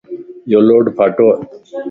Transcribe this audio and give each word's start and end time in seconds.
يو 0.51 0.59
لوڊ 0.67 0.83
ڦاتوَ 0.97 1.27